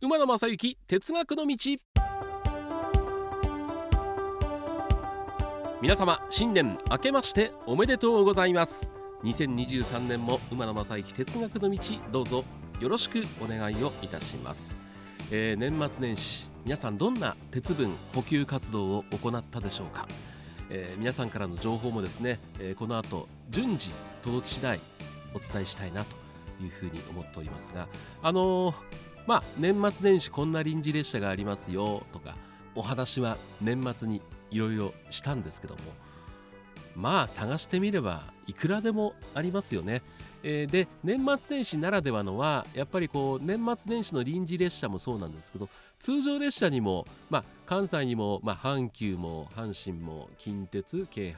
[0.00, 1.56] 馬野正幸哲学の道。
[5.82, 8.92] 皆様新年明けましておめでとうございます。
[9.24, 11.78] 2023年も馬野正幸哲学の道
[12.12, 12.44] どうぞ
[12.80, 14.76] よろしくお願いをいたします、
[15.32, 20.06] えー、年末年始皆さんどんな鉄分補給活動を行ったでしょうか、
[20.70, 24.80] えー、皆さんからの情報もですね、えー、この後順次届き次第
[25.34, 26.14] お伝えしたいなと
[26.62, 27.88] いうふうに思っておりますが
[28.22, 28.72] あの
[29.28, 32.34] まあ年末年始こんな臨時列車がありますよとか
[32.74, 35.80] お話は年末にいろいろしたんですけども
[36.96, 40.02] まあ探してみればいくらでもありますよね。
[40.42, 45.68] えー、で年末年始ならではのはやっぱりこう年末年始の臨時列車もそうなんですけど
[45.98, 51.34] 通常列車にも、まあ、関西にも、まあ、阪急も阪神も近鉄京阪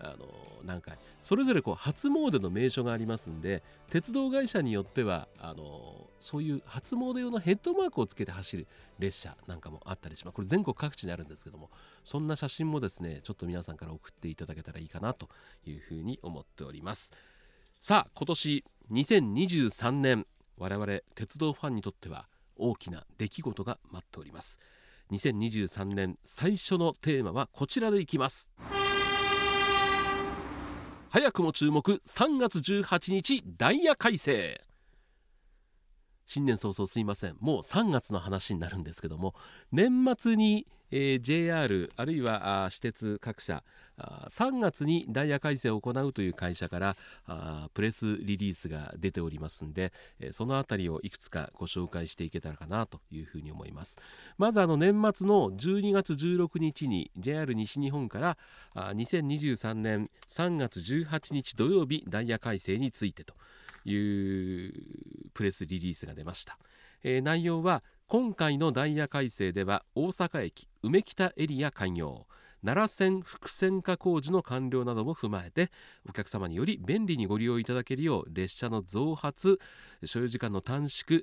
[0.00, 0.26] あの
[0.64, 8.66] 何回それぞれこう初詣の名所がありますんで鉄道会社によってはあのそういう初詣用のヘッドマークをつけて走る
[8.98, 10.34] 列車なんかもあったりします。
[10.34, 11.70] これ全国各地にあるんですけども
[12.04, 15.28] そんな写真もですねちょっと皆さんから送っていただけたらいいかなと
[15.64, 17.12] いうふうに思っております。
[17.80, 20.26] さあ今年2023年
[20.56, 24.58] 我々鉄道ファンにとっては大きな出来事が待っております。
[25.12, 28.48] 2023年最初のテーマはこちらでいきます。
[31.10, 34.60] 早くも注目3月18日ダイヤ改正。
[36.26, 37.36] 新年早々すいません。
[37.40, 39.34] もう3月の話になるんですけども
[39.72, 43.62] 年末に、えー、JR あるいは私鉄各社
[43.98, 46.96] 3月にダイヤ改正を行うという会社から
[47.74, 53.98] プレスリリースが出ておりますんで、えー、そのあたりをいくつかご紹介していけたらかなというふうに思います。
[54.36, 58.38] まずあの年末の12月16日に JR 西日本から
[58.74, 63.34] 2023年3月18日土曜日ダイヤ改正についてと
[63.84, 64.72] いう
[65.34, 66.58] プレスリリースが出ました、
[67.02, 72.26] えー、内容は今回のダイヤ改正では大阪駅梅北エリア開業。
[72.64, 75.70] 奈良線複線化工事の完了なども踏まえて
[76.08, 79.60] お客様により便利にご利用いただけるよう列車の増発
[80.04, 81.22] 所要時間の短縮